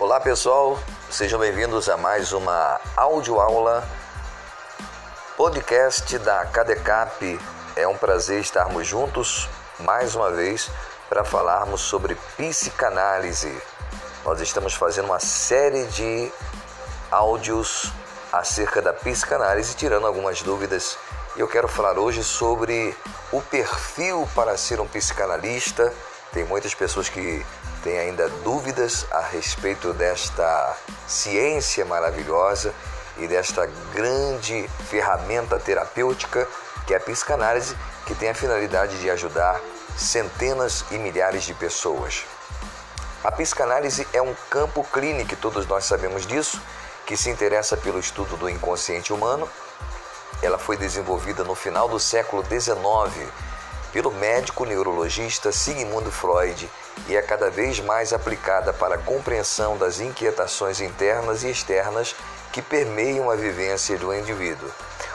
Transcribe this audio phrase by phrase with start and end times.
[0.00, 0.78] Olá pessoal,
[1.10, 3.86] sejam bem-vindos a mais uma audioaula
[5.36, 7.38] podcast da Cadecap.
[7.76, 9.46] É um prazer estarmos juntos
[9.78, 10.70] mais uma vez
[11.06, 13.54] para falarmos sobre psicanálise.
[14.24, 16.32] Nós estamos fazendo uma série de
[17.10, 17.92] áudios
[18.32, 20.96] acerca da psicanálise, tirando algumas dúvidas.
[21.36, 22.96] E eu quero falar hoje sobre
[23.30, 25.92] o perfil para ser um psicanalista.
[26.32, 27.44] Tem muitas pessoas que
[27.82, 30.76] têm ainda dúvidas a respeito desta
[31.06, 32.74] ciência maravilhosa
[33.18, 36.46] e desta grande ferramenta terapêutica
[36.86, 39.60] que é a psicanálise, que tem a finalidade de ajudar
[39.96, 42.24] centenas e milhares de pessoas.
[43.22, 46.60] A psicanálise é um campo clínico, todos nós sabemos disso,
[47.06, 49.48] que se interessa pelo estudo do inconsciente humano.
[50.42, 53.30] Ela foi desenvolvida no final do século XIX
[53.92, 56.70] pelo médico neurologista Sigmund Freud
[57.08, 62.14] e é cada vez mais aplicada para a compreensão das inquietações internas e externas
[62.52, 64.70] que permeiam a vivência do indivíduo.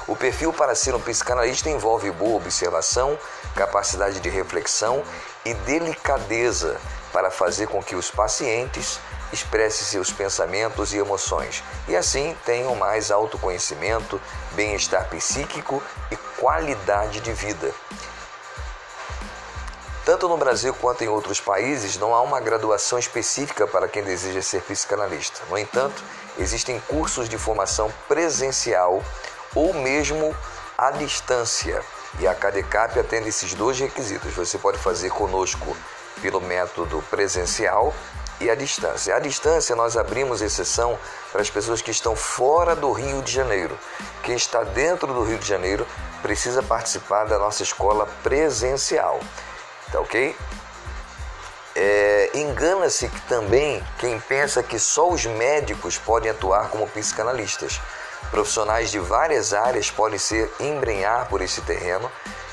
[0.08, 3.18] O perfil para ser um psicanalista envolve boa observação,
[3.56, 5.03] capacidade de reflexão
[5.44, 6.80] e delicadeza
[7.12, 9.00] para fazer com que os pacientes
[9.34, 15.81] expressem seus pensamentos e emoções e assim tenham mais autoconhecimento, bem-estar psíquico
[16.12, 17.73] e qualidade de vida.
[20.06, 24.39] Tanto no Brasil quanto em outros países, não há uma graduação específica para quem deseja
[24.39, 25.42] ser psicanalista.
[25.50, 26.03] No entanto,
[26.38, 29.03] existem cursos de formação presencial
[29.56, 30.36] ou mesmo
[30.78, 31.81] à distância.
[32.20, 34.31] E a CADECAP atende esses dois requisitos.
[34.36, 35.75] Você pode fazer conosco
[36.22, 37.92] pelo método presencial
[38.40, 39.16] e à distância.
[39.16, 41.00] À distância, nós abrimos exceção
[41.31, 43.75] para as pessoas que estão fora do Rio de Janeiro.
[44.22, 45.88] Quem está dentro do Rio de Janeiro
[46.22, 49.19] precisa participar da nossa escola presencial.
[49.96, 50.36] Tá ok?
[51.74, 57.80] É, Engana-se que também quem pensa que só os médicos podem atuar como psicanalistas.
[58.30, 62.12] Profissionais de várias áreas podem ser embrenhar por esse terreno,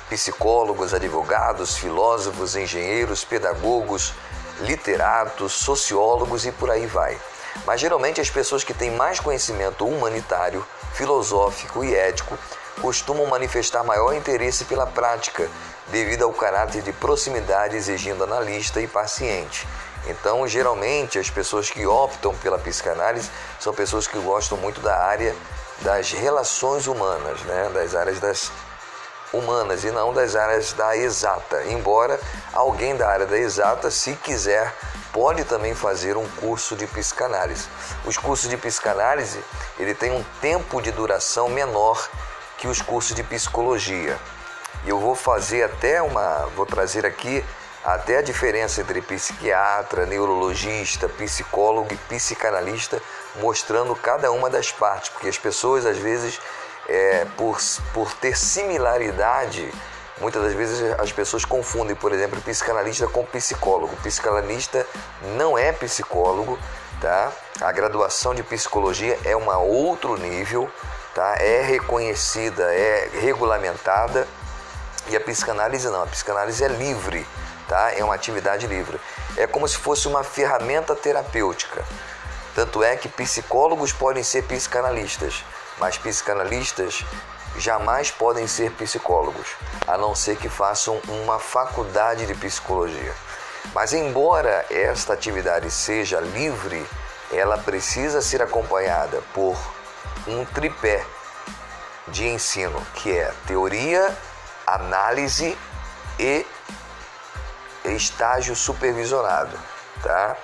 [0.09, 4.15] psicólogos, advogados, filósofos, engenheiros, pedagogos,
[4.61, 7.19] literatos, sociólogos e por aí vai.
[7.67, 10.65] Mas geralmente as pessoas que têm mais conhecimento humanitário,
[10.95, 12.39] filosófico e ético
[12.81, 15.49] costumam manifestar maior interesse pela prática,
[15.89, 19.67] devido ao caráter de proximidade exigindo analista e paciente.
[20.07, 25.35] Então, geralmente, as pessoas que optam pela psicanálise são pessoas que gostam muito da área
[25.81, 27.71] das relações humanas, né?
[27.73, 28.51] das áreas das
[29.33, 31.65] humanas e não das áreas da exata.
[31.65, 32.19] Embora
[32.53, 34.73] alguém da área da exata, se quiser,
[35.13, 37.67] pode também fazer um curso de psicanálise.
[38.05, 39.43] Os cursos de psicanálise,
[39.79, 42.09] ele tem um tempo de duração menor
[42.63, 44.17] que os cursos de psicologia.
[44.85, 47.45] E eu vou fazer até uma, vou trazer aqui
[47.85, 53.03] até a diferença entre psiquiatra, neurologista, psicólogo e psicanalista,
[53.41, 56.41] mostrando cada uma das partes, porque as pessoas às vezes,
[56.89, 57.59] é, por,
[57.93, 59.69] por ter similaridade,
[60.21, 63.93] muitas das vezes as pessoas confundem, por exemplo, psicanalista com psicólogo.
[63.95, 64.87] O psicanalista
[65.37, 66.57] não é psicólogo,
[67.03, 67.33] tá?
[67.61, 70.71] A graduação de psicologia é um outro nível,
[71.15, 71.35] tá?
[71.39, 74.27] É reconhecida, é regulamentada
[75.09, 76.05] e a psicanálise não.
[76.05, 77.27] A psicanálise é livre,
[77.69, 77.93] tá?
[77.93, 79.01] É uma atividade livre.
[79.37, 81.85] É como se fosse uma ferramenta terapêutica.
[82.55, 85.45] Tanto é que psicólogos podem ser psicanalistas,
[85.79, 87.05] mas psicanalistas
[87.57, 89.49] jamais podem ser psicólogos,
[89.87, 93.15] a não ser que façam uma faculdade de psicologia.
[93.75, 96.87] Mas embora esta atividade seja livre,
[97.31, 99.57] ela precisa ser acompanhada por
[100.27, 101.05] um tripé
[102.09, 104.17] de ensino, que é teoria,
[104.67, 105.57] análise
[106.19, 106.45] e
[107.85, 109.59] estágio supervisionado,
[110.03, 110.37] tá?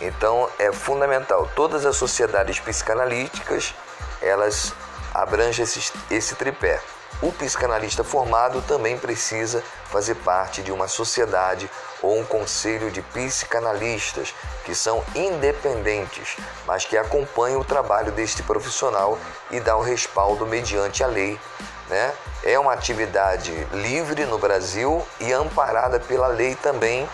[0.00, 1.50] Então é fundamental.
[1.54, 3.74] Todas as sociedades psicanalíticas
[4.20, 4.72] elas
[5.12, 6.80] abrangem esse, esse tripé.
[7.22, 11.70] O psicanalista formado também precisa fazer parte de uma sociedade
[12.02, 14.34] ou um conselho de psicanalistas
[14.64, 16.36] que são independentes,
[16.66, 19.18] mas que acompanham o trabalho deste profissional
[19.50, 21.40] e dão respaldo mediante a lei.
[21.88, 22.12] Né?
[22.42, 27.08] É uma atividade livre no Brasil e amparada pela lei também.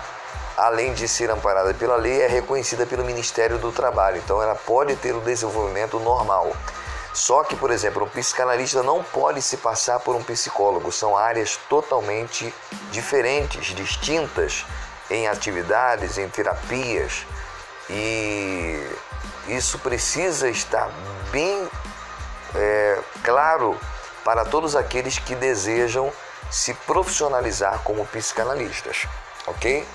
[0.57, 4.95] Além de ser amparada pela lei, é reconhecida pelo Ministério do Trabalho, então ela pode
[4.97, 6.53] ter o desenvolvimento normal.
[7.13, 11.59] Só que, por exemplo, um psicanalista não pode se passar por um psicólogo, são áreas
[11.69, 12.55] totalmente
[12.93, 14.65] diferentes, distintas
[15.11, 17.27] em atividades, em terapias,
[17.89, 18.89] e
[19.49, 20.89] isso precisa estar
[21.33, 21.69] bem
[22.55, 23.79] é, claro
[24.25, 26.13] para todos aqueles que desejam
[26.51, 29.07] se profissionalizar como psicanalistas,
[29.47, 29.87] ok?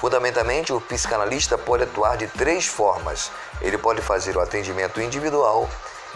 [0.00, 3.30] Fundamentalmente, o psicanalista pode atuar de três formas.
[3.60, 5.68] Ele pode fazer o atendimento individual,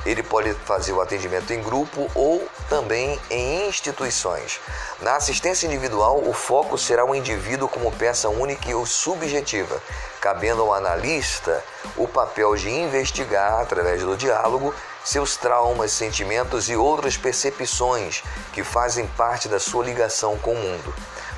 [0.05, 4.59] ele pode fazer o atendimento em grupo ou também em instituições.
[5.00, 9.81] Na assistência individual, o foco será o indivíduo como peça única e subjetiva,
[10.21, 11.62] cabendo ao analista
[11.97, 14.75] o papel de investigar, através do diálogo,
[15.05, 18.23] seus traumas, sentimentos e outras percepções
[18.53, 20.94] que fazem parte da sua ligação com o mundo.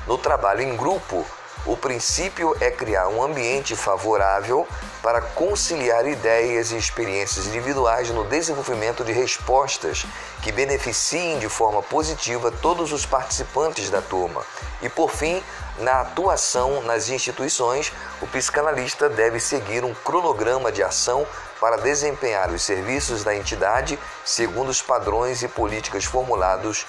[0.07, 1.25] No trabalho em grupo,
[1.65, 4.67] o princípio é criar um ambiente favorável
[5.01, 10.05] para conciliar ideias e experiências individuais no desenvolvimento de respostas
[10.41, 14.45] que beneficiem de forma positiva todos os participantes da turma.
[14.81, 15.41] E por fim,
[15.79, 21.25] na atuação nas instituições, o psicanalista deve seguir um cronograma de ação
[21.61, 26.85] para desempenhar os serviços da entidade segundo os padrões e políticas formulados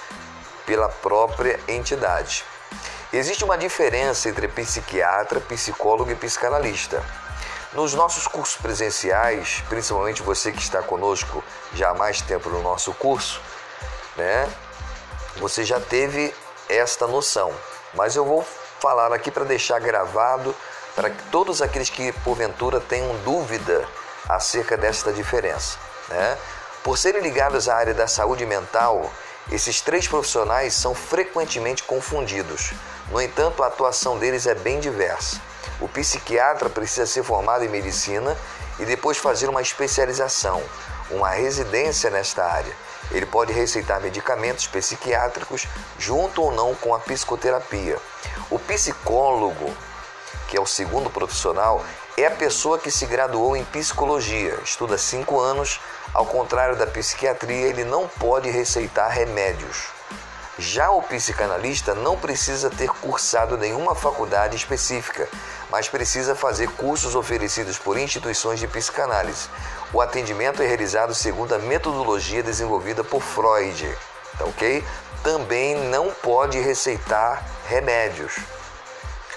[0.66, 2.44] pela própria entidade.
[3.14, 7.00] Existe uma diferença entre psiquiatra, psicólogo e psicanalista.
[7.72, 11.40] Nos nossos cursos presenciais, principalmente você que está conosco
[11.75, 13.40] já há mais tempo no nosso curso,
[14.16, 14.52] né?
[15.37, 16.34] Você já teve
[16.69, 17.55] esta noção,
[17.94, 18.44] mas eu vou
[18.81, 20.52] falar aqui para deixar gravado
[20.96, 23.88] para todos aqueles que porventura tenham dúvida
[24.28, 25.78] acerca desta diferença,
[26.08, 26.37] né?
[26.82, 29.08] Por serem ligados à área da saúde mental,
[29.50, 32.73] esses três profissionais são frequentemente confundidos.
[33.11, 35.41] No entanto, a atuação deles é bem diversa.
[35.81, 38.37] O psiquiatra precisa ser formado em medicina
[38.79, 40.62] e depois fazer uma especialização,
[41.11, 42.75] uma residência nesta área.
[43.11, 45.67] Ele pode receitar medicamentos psiquiátricos
[45.99, 47.99] junto ou não com a psicoterapia.
[48.50, 49.75] O psicólogo,
[50.49, 51.85] que é o segundo profissional,
[52.17, 55.81] é a pessoa que se graduou em psicologia, estuda cinco anos.
[56.13, 59.89] Ao contrário da psiquiatria, ele não pode receitar remédios.
[60.57, 65.29] Já o psicanalista não precisa ter cursado nenhuma faculdade específica,
[65.69, 69.49] mas precisa fazer cursos oferecidos por instituições de psicanálise.
[69.93, 73.93] O atendimento é realizado segundo a metodologia desenvolvida por Freud,
[74.39, 74.85] tá ok?
[75.25, 78.37] Também não pode receitar remédios.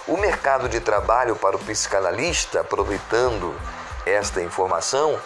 [0.07, 3.53] O mercado de trabalho para o psicanalista, aproveitando
[4.05, 5.19] esta informação,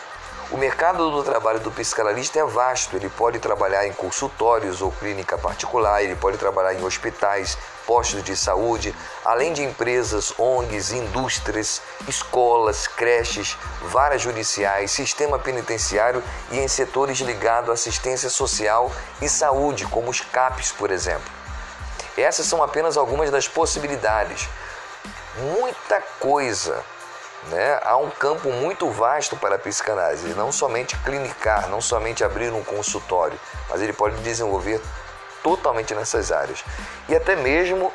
[0.50, 2.96] o mercado do trabalho do psicanalista é vasto.
[2.96, 7.56] Ele pode trabalhar em consultórios ou clínica particular, ele pode trabalhar em hospitais,
[7.86, 16.58] postos de saúde, além de empresas, ONGs, indústrias, escolas, creches, varas judiciais, sistema penitenciário e
[16.58, 18.92] em setores ligados à assistência social
[19.22, 21.32] e saúde, como os CAPs, por exemplo.
[22.18, 24.50] Essas são apenas algumas das possibilidades.
[25.38, 26.84] Muita coisa
[27.50, 27.80] né?
[27.84, 32.64] Há um campo muito vasto para a psicanálise, não somente clinicar, não somente abrir um
[32.64, 33.40] consultório,
[33.70, 34.82] mas ele pode desenvolver
[35.42, 36.64] totalmente nessas áreas.
[37.10, 37.92] E até mesmo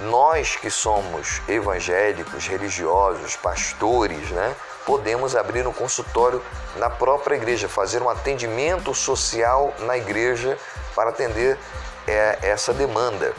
[0.00, 4.54] nós que somos evangélicos, religiosos, pastores, né?
[4.84, 6.42] podemos abrir um consultório
[6.76, 10.58] na própria igreja, fazer um atendimento social na igreja
[10.94, 11.58] para atender
[12.06, 13.34] é, essa demanda,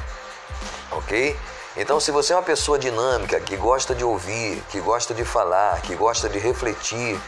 [0.92, 1.36] ok?
[1.78, 5.80] Então, se você é uma pessoa dinâmica, que gosta de ouvir, que gosta de falar,
[5.82, 7.20] que gosta de refletir,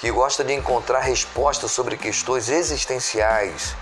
[0.00, 3.76] que gosta de encontrar respostas sobre questões existenciais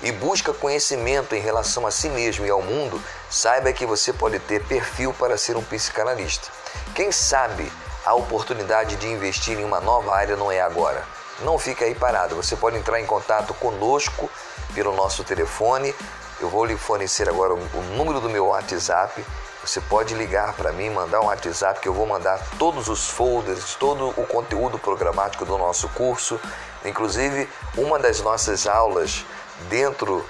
[0.00, 4.38] e busca conhecimento em relação a si mesmo e ao mundo, saiba que você pode
[4.38, 6.48] ter perfil para ser um psicanalista.
[6.94, 7.70] Quem sabe
[8.06, 11.04] a oportunidade de investir em uma nova área não é agora.
[11.40, 12.34] Não fique aí parado.
[12.36, 14.30] Você pode entrar em contato conosco
[14.74, 15.94] pelo nosso telefone.
[16.40, 19.24] Eu vou lhe fornecer agora o número do meu WhatsApp
[19.68, 23.74] você pode ligar para mim, mandar um WhatsApp que eu vou mandar todos os folders,
[23.74, 26.40] todo o conteúdo programático do nosso curso,
[26.86, 27.46] inclusive
[27.76, 29.26] uma das nossas aulas
[29.68, 30.24] dentro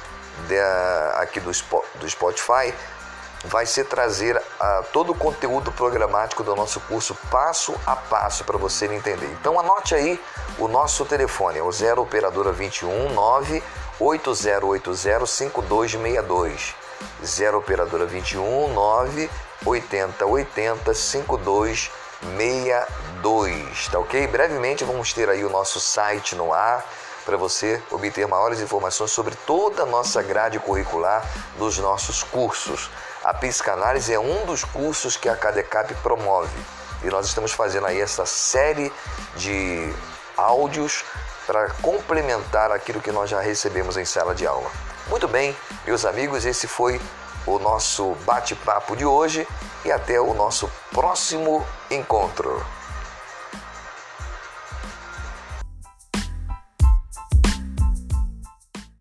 [0.48, 0.58] de,
[1.14, 1.52] aqui do,
[2.00, 2.74] do Spotify
[3.44, 8.58] vai ser trazer uh, todo o conteúdo programático do nosso curso passo a passo para
[8.58, 9.30] você entender.
[9.40, 10.20] Então anote aí
[10.58, 13.62] o nosso telefone, é o 0 operadora 21 9
[14.00, 16.77] 8080 5262.
[17.24, 19.30] 0 operadora 21 9
[19.64, 21.90] 80 80 52
[22.20, 24.26] 62, tá ok?
[24.26, 26.84] Brevemente vamos ter aí o nosso site no ar
[27.24, 31.24] para você obter maiores informações sobre toda a nossa grade curricular
[31.58, 32.90] dos nossos cursos.
[33.22, 36.58] A psicanálise é um dos cursos que a CADECAP promove
[37.02, 38.92] e nós estamos fazendo aí essa série
[39.36, 39.92] de
[40.36, 41.04] áudios
[41.46, 44.70] para complementar aquilo que nós já recebemos em sala de aula.
[45.08, 47.00] Muito bem, meus amigos, esse foi
[47.46, 49.48] o nosso bate-papo de hoje
[49.82, 52.62] e até o nosso próximo encontro.